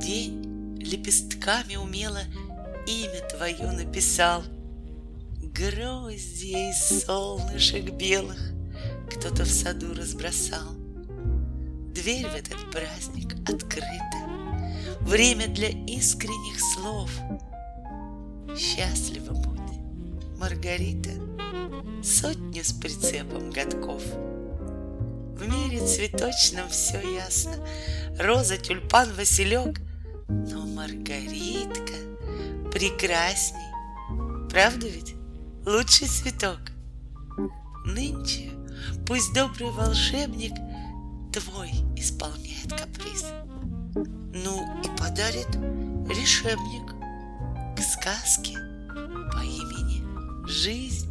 [0.00, 2.20] День лепестками умело
[2.86, 4.44] имя твое написал.
[5.42, 8.38] Гроздья из солнышек белых
[9.10, 10.74] кто-то в саду разбросал.
[11.94, 17.10] Дверь в этот праздник открыта, время для искренних слов.
[18.56, 21.10] Счастлива будь, Маргарита,
[22.02, 24.02] сотню с прицепом годков.
[25.36, 27.54] В мире цветочном все ясно,
[28.18, 29.80] роза, тюльпан, василек,
[30.28, 31.94] но Маргаритка
[32.72, 33.72] прекрасней,
[34.50, 35.14] правда ведь?
[35.64, 36.60] Лучший цветок.
[37.84, 38.50] Нынче
[39.06, 40.52] пусть добрый волшебник
[41.32, 43.26] твой исполняет каприз.
[44.34, 45.54] Ну и подарит
[46.08, 46.94] решебник
[47.76, 48.56] к сказке
[49.32, 50.06] по имени
[50.48, 51.10] Жизнь.